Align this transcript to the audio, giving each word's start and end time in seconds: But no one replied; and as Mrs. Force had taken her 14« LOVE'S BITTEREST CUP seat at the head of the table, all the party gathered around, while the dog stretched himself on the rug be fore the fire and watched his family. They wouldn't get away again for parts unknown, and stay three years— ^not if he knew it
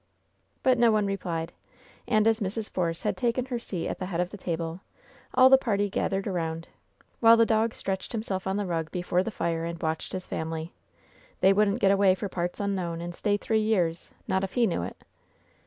But 0.63 0.79
no 0.79 0.91
one 0.91 1.05
replied; 1.05 1.53
and 2.07 2.25
as 2.25 2.39
Mrs. 2.39 2.67
Force 2.67 3.03
had 3.03 3.15
taken 3.15 3.45
her 3.45 3.57
14« 3.57 3.57
LOVE'S 3.57 3.69
BITTEREST 3.69 3.69
CUP 3.69 3.79
seat 3.81 3.87
at 3.87 3.99
the 3.99 4.05
head 4.07 4.19
of 4.19 4.29
the 4.31 4.35
table, 4.37 4.81
all 5.35 5.47
the 5.47 5.59
party 5.59 5.91
gathered 5.91 6.25
around, 6.25 6.69
while 7.19 7.37
the 7.37 7.45
dog 7.45 7.75
stretched 7.75 8.11
himself 8.11 8.47
on 8.47 8.57
the 8.57 8.65
rug 8.65 8.89
be 8.89 9.03
fore 9.03 9.21
the 9.21 9.29
fire 9.29 9.63
and 9.63 9.79
watched 9.79 10.13
his 10.13 10.25
family. 10.25 10.73
They 11.41 11.53
wouldn't 11.53 11.81
get 11.81 11.91
away 11.91 12.13
again 12.13 12.15
for 12.15 12.29
parts 12.29 12.59
unknown, 12.59 12.99
and 12.99 13.13
stay 13.15 13.37
three 13.37 13.61
years— 13.61 14.09
^not 14.27 14.43
if 14.43 14.53
he 14.53 14.65
knew 14.65 14.81
it 14.81 14.97